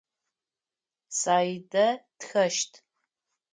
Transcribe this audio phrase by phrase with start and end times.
[1.19, 1.87] Саидэ
[2.19, 2.71] тхэщт.